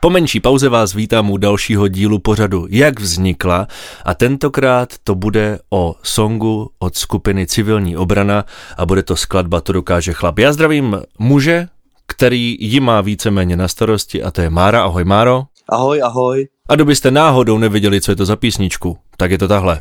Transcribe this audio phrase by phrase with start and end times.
[0.00, 3.66] Po menší pauze vás vítám u dalšího dílu pořadu Jak vznikla
[4.04, 8.44] a tentokrát to bude o songu od skupiny Civilní obrana
[8.76, 10.38] a bude to skladba To dokáže chlap.
[10.38, 11.68] Já zdravím muže,
[12.06, 14.82] který ji má víceméně na starosti a to je Mára.
[14.82, 15.42] Ahoj Máro.
[15.68, 16.48] Ahoj, ahoj.
[16.68, 19.80] A kdybyste náhodou nevěděli, co je to za písničku, tak je to tahle.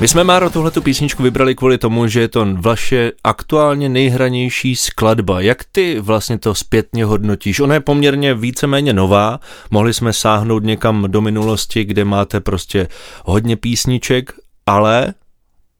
[0.00, 5.40] My jsme, Máro, tuhletu písničku vybrali kvůli tomu, že je to vaše aktuálně nejhranější skladba.
[5.40, 7.60] Jak ty vlastně to zpětně hodnotíš?
[7.60, 9.40] Ona je poměrně víceméně nová,
[9.70, 12.88] mohli jsme sáhnout někam do minulosti, kde máte prostě
[13.24, 14.32] hodně písniček,
[14.66, 15.14] ale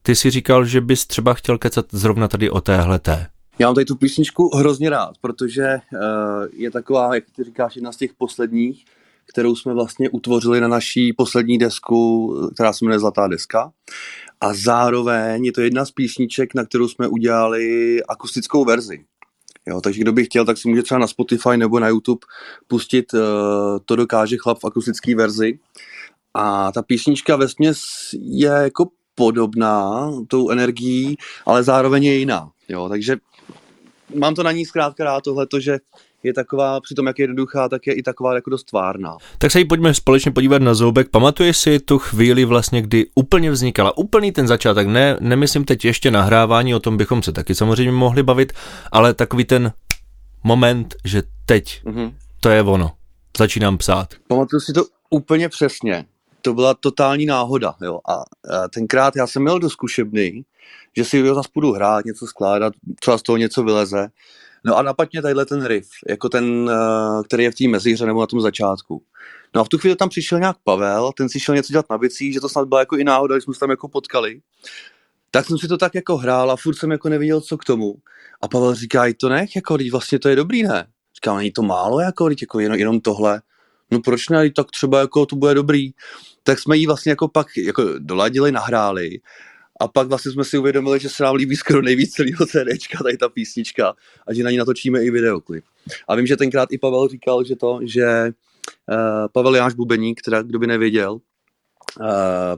[0.03, 3.27] ty si říkal, že bys třeba chtěl kecat zrovna tady o téhleté.
[3.59, 5.99] Já mám tady tu písničku hrozně rád, protože uh,
[6.57, 8.85] je taková, jak ty říkáš, jedna z těch posledních,
[9.32, 13.73] kterou jsme vlastně utvořili na naší poslední desku, která se jmenuje Zlatá deska.
[14.40, 19.04] A zároveň je to jedna z písniček, na kterou jsme udělali akustickou verzi.
[19.66, 22.26] Jo, takže kdo by chtěl, tak si může třeba na Spotify nebo na YouTube
[22.66, 23.20] pustit uh,
[23.85, 25.59] To dokáže chlap v akustické verzi.
[26.35, 27.46] A ta písnička ve
[28.13, 32.51] je jako podobná tou energií, ale zároveň je jiná.
[32.68, 33.16] Jo, takže
[34.15, 35.79] mám to na ní zkrátka rád tohle, že
[36.23, 39.16] je taková, přitom jak je jednoduchá, tak je i taková jako dost tvárná.
[39.38, 41.09] Tak se jí pojďme společně podívat na zoubek.
[41.09, 46.10] Pamatuješ si tu chvíli vlastně, kdy úplně vznikala, úplný ten začátek, ne, nemyslím teď ještě
[46.10, 48.52] nahrávání, o tom bychom se taky samozřejmě mohli bavit,
[48.93, 49.73] ale takový ten
[50.45, 52.13] moment, že teď mm-hmm.
[52.41, 52.93] to je ono,
[53.38, 54.15] začínám psát.
[54.29, 56.05] Pamatuju si to úplně přesně.
[56.43, 57.99] To byla totální náhoda, jo.
[58.09, 60.45] A, a tenkrát já jsem měl do zkušebny,
[60.97, 64.09] že si jo, zase budu hrát, něco skládat, třeba z toho něco vyleze.
[64.64, 68.20] No a napadně tadyhle ten riff, jako ten, eh, který je v té mezihře nebo
[68.20, 69.03] na tom začátku.
[69.54, 71.98] No a v tu chvíli tam přišel nějak Pavel, ten si šel něco dělat na
[71.98, 74.41] bicích, že to snad byla jako i náhoda, když jsme se tam jako potkali.
[75.30, 77.94] Tak jsem si to tak jako hrál a furt jsem jako neviděl, co k tomu.
[78.42, 80.86] A Pavel říká, i to nech, jako, vlastně to je dobrý, ne?
[81.14, 83.42] Říká, není to málo, jako, jako jenom, jenom tohle.
[83.91, 85.91] No proč ne, tak třeba jako to bude dobrý.
[86.42, 89.10] Tak jsme jí vlastně jako pak jako doladili, nahráli
[89.81, 93.16] a pak vlastně jsme si uvědomili, že se nám líbí skoro nejvíc celého CDčka, tady
[93.16, 93.94] ta písnička,
[94.27, 95.65] a že na ní natočíme i videoklip.
[96.09, 98.33] A vím, že tenkrát i Pavel říkal, že to, že
[98.89, 101.21] uh, Pavel Jáš Bubeník, teda kdo by nevěděl, uh,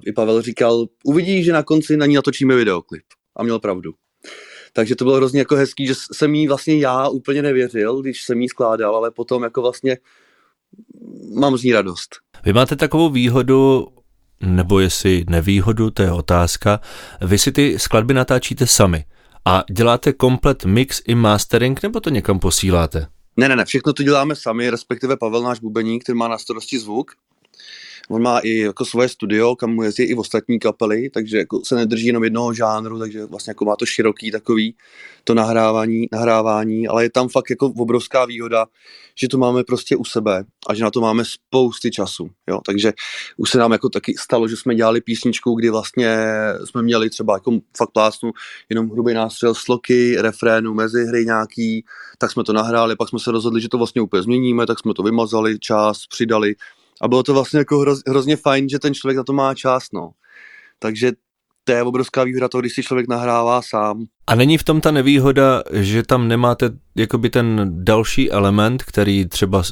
[0.07, 3.05] i Pavel říkal, uvidí, že na konci na ní natočíme videoklip.
[3.37, 3.95] A měl pravdu.
[4.73, 8.41] Takže to bylo hrozně jako hezký, že jsem jí vlastně já úplně nevěřil, když jsem
[8.41, 9.99] jí skládal, ale potom jako vlastně
[11.35, 12.17] mám z ní radost.
[12.45, 13.87] Vy máte takovou výhodu
[14.43, 16.81] nebo jestli nevýhodu, to je otázka.
[17.21, 19.05] Vy si ty skladby natáčíte sami
[19.45, 23.07] a děláte komplet mix i mastering, nebo to někam posíláte?
[23.37, 26.79] Ne, ne, ne, všechno to děláme sami, respektive Pavel, náš bubeník, který má na starosti
[26.79, 27.13] zvuk,
[28.09, 31.75] On má i jako svoje studio, kam mu jezdí i ostatní kapely, takže jako se
[31.75, 34.75] nedrží jenom jednoho žánru, takže vlastně jako má to široký takový
[35.25, 38.67] to nahrávání, nahrávání, ale je tam fakt jako obrovská výhoda,
[39.15, 42.93] že to máme prostě u sebe a že na to máme spousty času, jo, takže
[43.37, 46.27] už se nám jako taky stalo, že jsme dělali písničku, kdy vlastně
[46.65, 48.31] jsme měli třeba jako fakt plásnu
[48.69, 51.85] jenom hrubý nástřel sloky, refrénu, mezihry nějaký,
[52.19, 54.95] tak jsme to nahráli, pak jsme se rozhodli, že to vlastně úplně změníme, tak jsme
[54.95, 56.55] to vymazali, čas, přidali,
[57.03, 59.85] a bylo to vlastně jako hroz, hrozně fajn, že ten člověk na to má čas,
[59.93, 60.11] no.
[60.79, 61.13] Takže
[61.65, 64.05] to je obrovská výhoda toho, když si člověk nahrává sám.
[64.27, 69.63] A není v tom ta nevýhoda, že tam nemáte jakoby ten další element, který třeba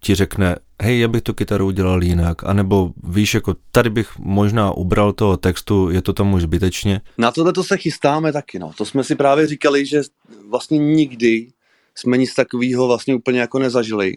[0.00, 4.72] ti řekne, hej, já bych tu kytaru udělal jinak, anebo víš, jako tady bych možná
[4.72, 7.00] ubral toho textu, je to tam už zbytečně.
[7.18, 8.72] Na tohle to se chystáme taky, no.
[8.78, 10.02] To jsme si právě říkali, že
[10.50, 11.48] vlastně nikdy
[11.94, 14.16] jsme nic takového vlastně úplně jako nezažili.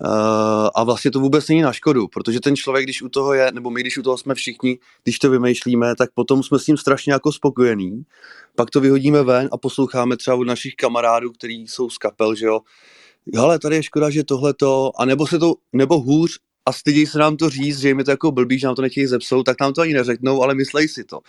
[0.00, 3.52] Uh, a vlastně to vůbec není na škodu, protože ten člověk, když u toho je,
[3.52, 6.76] nebo my, když u toho jsme všichni, když to vymýšlíme, tak potom jsme s tím
[6.76, 8.02] strašně jako spokojení.
[8.56, 12.46] Pak to vyhodíme ven a posloucháme třeba od našich kamarádů, kteří jsou z kapel, že
[12.46, 12.60] jo,
[13.34, 17.06] hele, tady je škoda, že tohle to, a nebo se to, nebo hůř, a stydí
[17.06, 19.42] se nám to říct, že jim je to jako blbý, že nám to nechtějí zepsou,
[19.42, 21.20] tak nám to ani neřeknou, ale myslej si to.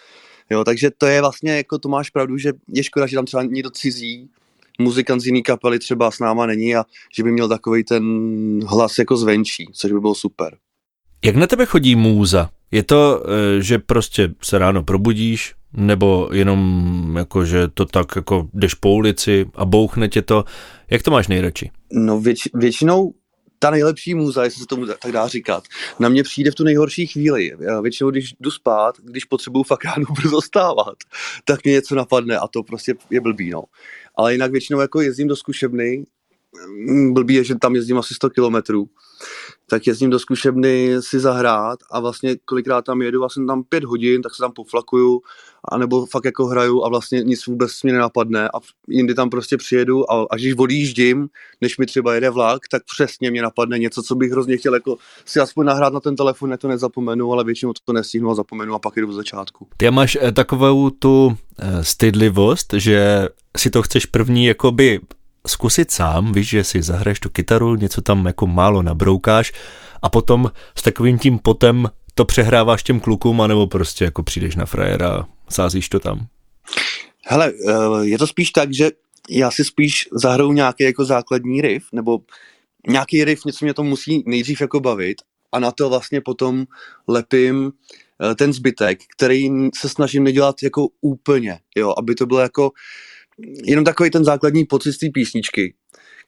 [0.49, 3.43] Jo, takže to je vlastně, jako to máš pravdu, že je škoda, že tam třeba
[3.43, 4.29] někdo cizí
[4.79, 6.83] muzikant z jiný kapely třeba s náma není a
[7.15, 8.03] že by měl takový ten
[8.65, 10.57] hlas jako zvenčí, což by bylo super.
[11.25, 12.49] Jak na tebe chodí můza?
[12.71, 18.47] Je to, eh, že prostě se ráno probudíš, nebo jenom jako, že to tak jako
[18.53, 20.45] jdeš po ulici a bouchne tě to.
[20.91, 21.71] Jak to máš nejradši?
[21.93, 23.13] No věč, většinou
[23.63, 25.63] ta nejlepší můza, jestli se tomu tak dá říkat,
[25.99, 27.51] na mě přijde v tu nejhorší chvíli.
[27.59, 30.97] Já většinou, když jdu spát, když potřebuju fakt ráno brzo stávat,
[31.45, 33.63] tak mě něco napadne a to prostě je blbý, no
[34.15, 36.03] ale jinak většinou jako jezdím do zkušebny,
[37.11, 38.89] blbý je, že tam jezdím asi 100 kilometrů,
[39.69, 44.21] tak jezdím do zkušebny si zahrát a vlastně kolikrát tam jedu, vlastně tam pět hodin,
[44.21, 45.21] tak se tam poflakuju,
[45.71, 50.11] anebo fakt jako hraju a vlastně nic vůbec mě nenapadne a jindy tam prostě přijedu
[50.11, 51.27] a až když odjíždím,
[51.61, 54.97] než mi třeba jede vlak, tak přesně mě napadne něco, co bych hrozně chtěl jako
[55.25, 58.73] si aspoň nahrát na ten telefon, ne to nezapomenu, ale většinou to nestihnu a zapomenu
[58.73, 59.67] a pak jdu do začátku.
[59.77, 64.99] Ty máš eh, takovou tu eh, stydlivost, že si to chceš první jakoby
[65.47, 69.53] zkusit sám, víš, že si zahraješ tu kytaru, něco tam jako málo nabroukáš
[70.01, 74.65] a potom s takovým tím potem to přehráváš těm klukům, anebo prostě jako přijdeš na
[74.65, 76.27] frajera a sázíš to tam?
[77.25, 78.91] Hele, eh, je to spíš tak, že
[79.29, 82.19] já si spíš zahraju nějaký jako základní riff, nebo
[82.87, 86.65] nějaký riff, něco mě to musí nejdřív jako bavit a na to vlastně potom
[87.07, 87.71] lepím
[88.31, 92.71] eh, ten zbytek, který se snažím nedělat jako úplně, jo, aby to bylo jako
[93.63, 95.75] jenom takový ten základní pocit z té písničky,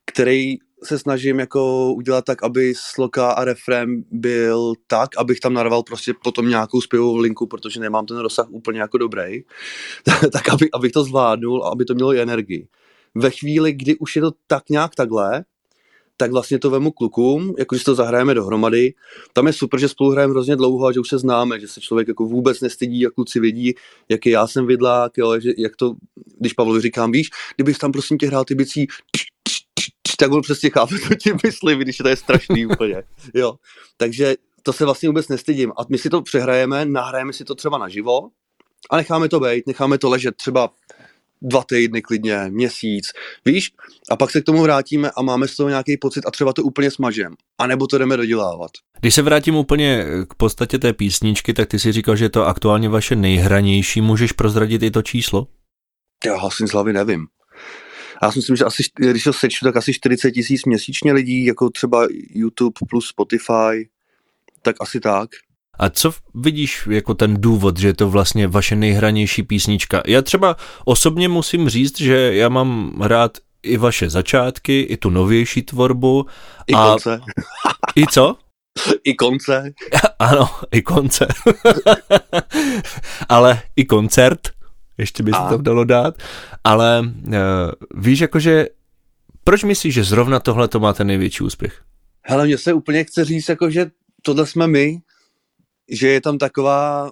[0.05, 5.83] který se snažím jako udělat tak, aby sloka a refrém byl tak, abych tam narval
[5.83, 9.41] prostě potom nějakou zpěvovou linku, protože nemám ten rozsah úplně jako dobrý,
[10.31, 12.67] tak aby, abych to zvládnul a aby to mělo i energii.
[13.15, 15.45] Ve chvíli, kdy už je to tak nějak takhle,
[16.17, 18.93] tak vlastně to vemu klukům, jako když to zahrajeme dohromady.
[19.33, 21.81] Tam je super, že spolu hrajeme hrozně dlouho a že už se známe, že se
[21.81, 23.73] člověk jako vůbec nestydí, jak kluci vidí,
[24.09, 25.95] jaký já jsem vidlák, jo, že, jak to,
[26.39, 28.87] když Pavlovi říkám, víš, kdybych tam prosím tě hrál ty bicí,
[30.19, 33.03] tak on přesně chápe, co ti myslím, když to je strašný úplně,
[33.33, 33.55] jo.
[33.97, 35.71] Takže to se vlastně vůbec nestydím.
[35.71, 38.29] A my si to přehrajeme, nahrajeme si to třeba naživo
[38.89, 40.69] a necháme to být, necháme to ležet třeba
[41.45, 43.05] dva týdny klidně, měsíc,
[43.45, 43.71] víš?
[44.11, 46.63] A pak se k tomu vrátíme a máme z toho nějaký pocit a třeba to
[46.63, 47.33] úplně smažem.
[47.57, 48.71] A nebo to jdeme dodělávat.
[48.99, 52.45] Když se vrátím úplně k podstatě té písničky, tak ty si říkal, že je to
[52.45, 54.01] aktuálně vaše nejhranější.
[54.01, 55.47] Můžeš prozradit i to číslo?
[56.25, 57.25] Já asi z hlavy nevím.
[58.23, 61.69] Já si myslím, že asi, když to sečtu, tak asi 40 tisíc měsíčně lidí, jako
[61.69, 63.89] třeba YouTube plus Spotify,
[64.61, 65.29] tak asi tak.
[65.79, 70.03] A co vidíš jako ten důvod, že je to vlastně vaše nejhranější písnička?
[70.05, 70.55] Já třeba
[70.85, 76.25] osobně musím říct, že já mám rád i vaše začátky, i tu novější tvorbu.
[76.67, 76.89] I a...
[76.89, 77.21] konce.
[77.95, 78.35] I co?
[79.03, 79.71] I konce.
[80.19, 81.27] ano, i konce.
[83.29, 84.39] Ale i koncert,
[84.97, 86.15] ještě by se to dalo dát.
[86.63, 87.33] Ale uh,
[87.95, 88.67] víš, jakože,
[89.43, 91.81] proč myslíš, že zrovna tohle to má ten největší úspěch?
[92.21, 93.91] Hele, mně se úplně chce říct, jako, že
[94.21, 94.97] tohle jsme my,
[95.89, 97.11] že je tam taková,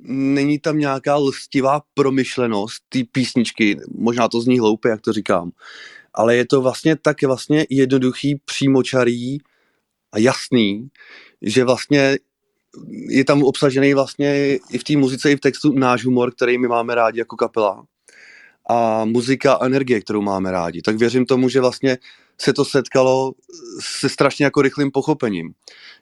[0.00, 5.50] není tam nějaká lstivá promyšlenost té písničky, možná to zní hloupě, jak to říkám,
[6.14, 9.38] ale je to vlastně tak vlastně jednoduchý, přímočarý
[10.12, 10.88] a jasný,
[11.42, 12.18] že vlastně
[13.08, 16.68] je tam obsažený vlastně i v té muzice, i v textu náš humor, který my
[16.68, 17.84] máme rádi jako kapela
[18.70, 20.82] a muzika a energie, kterou máme rádi.
[20.82, 21.98] Tak věřím tomu, že vlastně
[22.40, 23.32] se to setkalo
[23.80, 25.52] se strašně jako rychlým pochopením.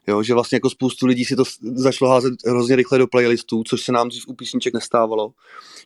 [0.07, 1.45] Jo, že vlastně jako spoustu lidí si to
[1.75, 5.31] začalo házet hrozně rychle do playlistů, což se nám dřív u písniček nestávalo.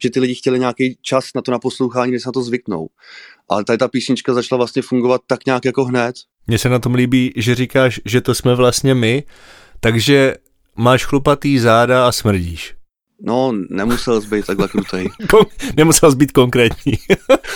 [0.03, 2.89] Že ty lidi chtěli nějaký čas na to na poslouchání, než se na to zvyknou.
[3.49, 6.17] Ale tady ta písnička začala vlastně fungovat tak nějak jako hned.
[6.47, 9.25] Mně se na tom líbí, že říkáš, že to jsme vlastně my,
[9.81, 10.35] takže
[10.77, 12.75] máš chlupatý záda a smrdíš.
[13.23, 15.09] No, nemusel jsi být takhle krutej.
[15.77, 16.93] nemusel jsi být konkrétní.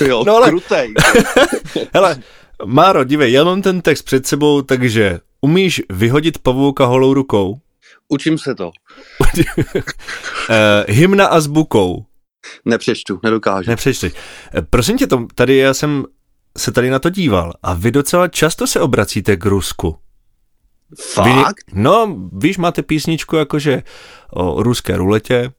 [0.01, 0.49] jo, no, ale...
[0.49, 0.95] krutej.
[1.95, 2.23] Hele,
[2.65, 7.61] Máro, dívej, já mám ten text před sebou, takže umíš vyhodit pavouka holou rukou?
[8.09, 8.67] Učím se to.
[8.67, 8.73] uh,
[10.89, 12.05] hymna a s bukou.
[12.65, 13.71] Nepřečtu, nedokážu.
[13.71, 14.07] Nepřečtu.
[14.07, 16.05] Eh, prosím tě, to, tady já jsem
[16.59, 19.97] se tady na to díval a vy docela často se obracíte k Rusku.
[21.01, 21.57] Fakt?
[21.73, 23.83] Vy, no, víš, máte písničku jakože
[24.31, 25.53] o ruské ruletě.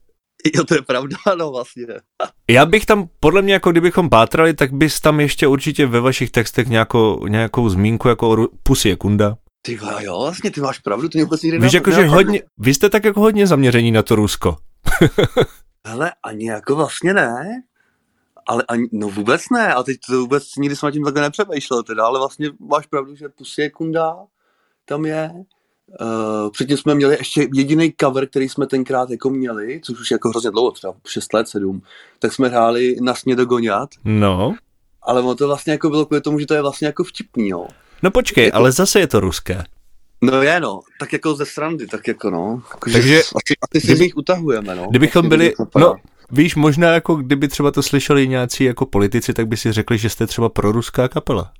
[0.55, 1.85] Jo, to je pravda, no vlastně.
[2.49, 6.31] Já bych tam, podle mě, jako kdybychom pátrali, tak bys tam ještě určitě ve vašich
[6.31, 9.37] textech nějakou, nějakou zmínku jako Pusy je kunda.
[9.61, 12.73] Ty jo, vlastně, ty máš pravdu, to mě vůbec nikdy Víš, jako, že hodně, vy
[12.73, 14.57] jste tak jako hodně zaměření na to Rusko.
[15.87, 17.63] Hele, ani jako vlastně ne.
[18.47, 21.83] Ale ani, no vůbec ne, a teď to vůbec nikdy jsem na tím takhle nepřemýšlel
[21.83, 24.15] teda, ale vlastně máš pravdu, že Pusy je kunda,
[24.85, 25.31] tam je.
[26.01, 30.29] Uh, předtím jsme měli ještě jediný cover, který jsme tenkrát jako měli, což už jako
[30.29, 31.81] hrozně dlouho, třeba 6 let, 7,
[32.19, 33.89] tak jsme hráli na sně dogoňat.
[34.05, 34.55] No.
[35.01, 37.67] Ale ono to vlastně jako bylo kvůli tomu, že to je vlastně jako vtipný, jo.
[38.03, 38.57] No počkej, jako...
[38.57, 39.63] ale zase je to ruské.
[40.21, 42.61] No je no, tak jako ze srandy, tak jako no.
[42.71, 44.87] Jako, Takže asi, asi si kdyby, utahujeme, no.
[44.89, 45.95] Kdybychom byli, no,
[46.31, 50.09] víš, možná jako kdyby třeba to slyšeli nějací jako politici, tak by si řekli, že
[50.09, 51.51] jste třeba proruská kapela.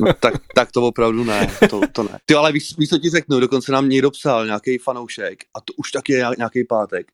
[0.00, 2.18] no, tak, tak to opravdu ne, to, to ne.
[2.26, 5.72] Ty ale víš, víš, co ti řeknu, dokonce nám někdo psal, nějaký fanoušek, a to
[5.76, 7.06] už taky je nějaký pátek,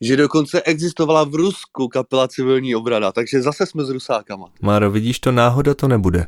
[0.00, 4.46] že dokonce existovala v Rusku kapela civilní obrana, takže zase jsme s Rusákama.
[4.60, 6.26] Máro, vidíš, to náhoda to nebude.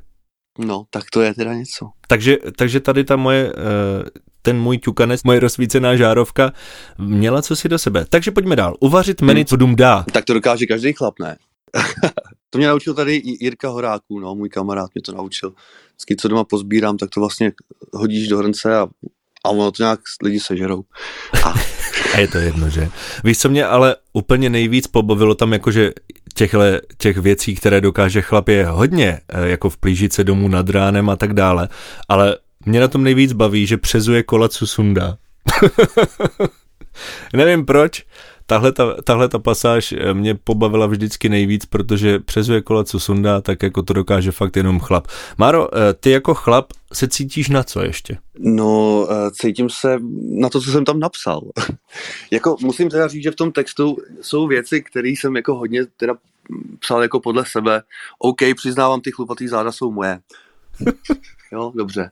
[0.59, 1.91] No, tak to je teda něco.
[2.07, 6.53] Takže, takže tady ta moje, eh, ten můj ťukanec, moje rozsvícená žárovka
[6.99, 8.05] měla co si do sebe.
[8.09, 8.77] Takže pojďme dál.
[8.81, 10.05] Uvařit menu, co dům dá.
[10.13, 11.37] Tak to dokáže každý chlap, ne?
[12.51, 15.55] to mě naučil tady i Jirka Horáků, no, můj kamarád mě to naučil.
[15.89, 17.53] Vždycky, co doma pozbírám, tak to vlastně
[17.93, 18.89] hodíš do hrnce a,
[19.45, 20.83] a ono to nějak lidi sežerou.
[21.45, 21.72] A...
[22.15, 22.89] a je to jedno, že?
[23.25, 25.93] Víš, co mě ale úplně nejvíc pobavilo tam, jakože
[26.35, 31.11] těchhle, těch věcí, které dokáže chlap je hodně, eh, jako v plížice domů nad ránem
[31.11, 31.69] a tak dále,
[32.09, 35.17] ale mě na tom nejvíc baví, že přezuje kola, co sundá.
[37.33, 38.05] Nevím proč,
[38.47, 43.41] tahle ta, tahle ta pasáž eh, mě pobavila vždycky nejvíc, protože přezuje kola, co sundá,
[43.41, 45.09] tak jako to dokáže fakt jenom chlap.
[45.39, 48.19] Máro, eh, ty jako chlap se cítíš na co ještě?
[48.39, 49.99] No, eh, cítím se
[50.29, 51.41] na to, co jsem tam napsal.
[52.31, 56.15] jako musím teda říct, že v tom textu jsou věci, které jsem jako hodně teda
[56.79, 57.83] psal jako podle sebe.
[58.19, 60.21] OK, přiznávám, ty chlupatý záda jsou moje.
[61.53, 62.11] jo, dobře.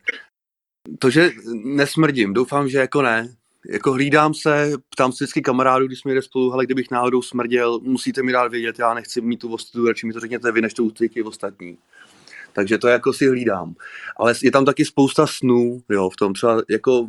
[0.98, 1.30] To, že
[1.64, 3.28] nesmrdím, doufám, že jako ne
[3.68, 7.80] jako hlídám se, ptám se vždycky kamarádů, když jsme jde spolu, ale kdybych náhodou smrděl,
[7.82, 10.74] musíte mi dát vědět, já nechci mít tu ostudu, radši mi to řekněte vy, než
[10.74, 11.78] to ucítí ostatní.
[12.52, 13.74] Takže to jako si hlídám.
[14.16, 17.08] Ale je tam taky spousta snů, jo, v tom třeba jako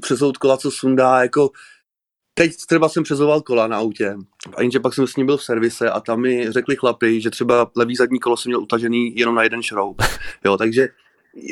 [0.00, 1.50] přesout kola, co sundá, jako
[2.34, 4.16] teď třeba jsem přezoval kola na autě,
[4.56, 7.30] a jenže pak jsem s ním byl v servise a tam mi řekli chlapi, že
[7.30, 10.02] třeba levý zadní kolo jsem měl utažený jenom na jeden šroub.
[10.44, 10.88] Jo, takže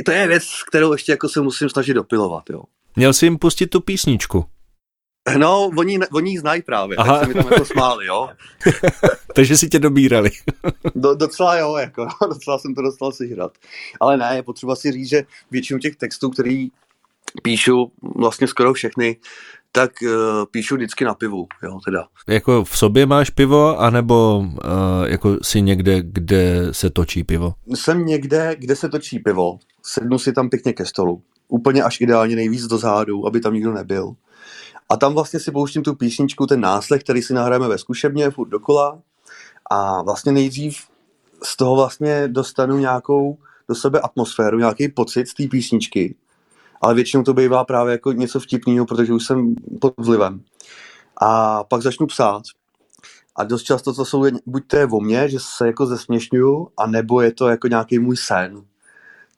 [0.04, 2.62] to je věc, kterou ještě jako se musím snažit dopilovat, jo.
[2.96, 4.44] Měl jsi jim pustit tu písničku.
[5.38, 7.18] No, oni, oni ji znají právě, Aha.
[7.18, 8.28] tak se mi tam jako smáli, jo.
[9.34, 10.30] Takže si tě dobírali.
[10.94, 13.52] Do, docela jo, jako, docela jsem to dostal si hrát.
[14.00, 16.68] Ale ne, je potřeba si říct, že většinu těch textů, který
[17.42, 19.16] píšu, vlastně skoro všechny,
[19.72, 20.10] tak uh,
[20.50, 22.06] píšu vždycky na pivu, jo, teda.
[22.28, 24.48] Jako v sobě máš pivo, anebo uh,
[25.06, 27.54] jako si někde, kde se točí pivo?
[27.74, 32.36] Jsem někde, kde se točí pivo, sednu si tam pěkně ke stolu úplně až ideálně
[32.36, 34.14] nejvíc do zádu, aby tam nikdo nebyl.
[34.88, 38.48] A tam vlastně si pouštím tu písničku, ten náslech, který si nahrajeme ve zkušebně, furt
[38.48, 38.98] dokola.
[39.70, 40.76] A vlastně nejdřív
[41.44, 43.38] z toho vlastně dostanu nějakou
[43.68, 46.14] do sebe atmosféru, nějaký pocit z té písničky.
[46.80, 50.40] Ale většinou to bývá právě jako něco vtipného, protože už jsem pod vlivem.
[51.22, 52.42] A pak začnu psát.
[53.36, 56.86] A dost často to jsou, buď to je o mně, že se jako zesměšňuju, a
[56.86, 58.64] nebo je to jako nějaký můj sen.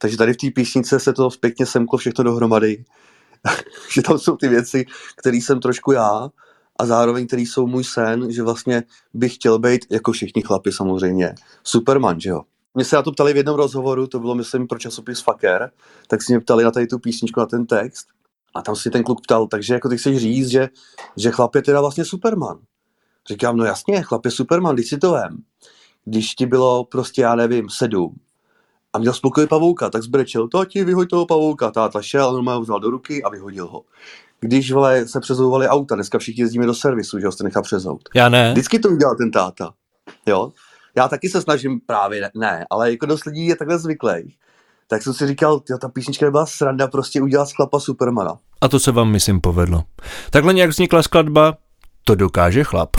[0.02, 2.84] Takže tady v té písnice se to pěkně semklo všechno dohromady.
[3.94, 6.30] že tam jsou ty věci, které jsem trošku já
[6.78, 8.82] a zároveň který jsou můj sen, že vlastně
[9.14, 12.42] bych chtěl být, jako všichni chlapi samozřejmě, Superman, že jo.
[12.74, 15.70] Mě se na to ptali v jednom rozhovoru, to bylo myslím pro časopis Faker,
[16.06, 18.06] tak si mě ptali na tady tu písničku, na ten text
[18.54, 20.68] a tam si ten kluk ptal, takže jako ty chceš říct, že,
[21.16, 22.58] že chlap je teda vlastně Superman.
[23.28, 25.38] Říkám, no jasně, chlap je Superman, když si to vem.
[26.04, 28.14] Když ti bylo prostě, já nevím, sedm,
[28.92, 31.70] a měl spokoj pavouka, tak zbrečel, to ti vyhoď toho pavouka.
[31.70, 33.82] Táta šel a normálně vzal do ruky a vyhodil ho.
[34.40, 38.08] Když vole, se přezouvali auta, dneska všichni jezdíme do servisu, že ho jste nechá přezout.
[38.14, 38.52] Já ne.
[38.52, 39.72] Vždycky to udělal ten táta.
[40.26, 40.52] Jo?
[40.96, 44.34] Já taky se snažím právě, ne, ale jako dost lidí je takhle zvyklý.
[44.88, 48.38] Tak jsem si říkal, jo, ta písnička byla sranda prostě udělat sklapa Supermana.
[48.60, 49.84] A to se vám, myslím, povedlo.
[50.30, 51.54] Takhle nějak vznikla skladba,
[52.04, 52.90] to dokáže chlap.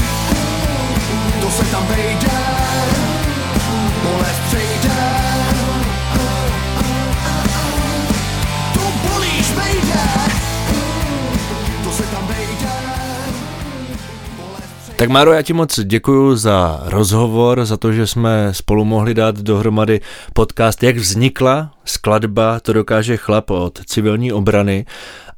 [15.04, 19.36] Tak Máro, já ti moc děkuji za rozhovor, za to, že jsme spolu mohli dát
[19.36, 20.02] dohromady
[20.34, 24.86] podcast, jak vznikla skladba To dokáže chlap od civilní obrany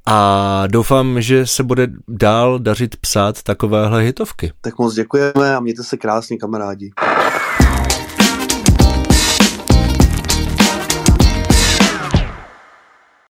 [0.06, 4.52] a doufám, že se bude dál dařit psát takovéhle hitovky.
[4.62, 6.92] Tak moc děkujeme a mějte se krásně, kamarádi.